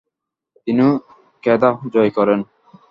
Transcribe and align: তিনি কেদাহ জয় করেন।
তিনি 0.67 0.85
কেদাহ 1.43 1.75
জয় 1.93 2.11
করেন। 2.17 2.39